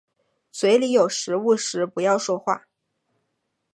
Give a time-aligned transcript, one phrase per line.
[0.51, 2.65] 嘴里有食物时不要说话。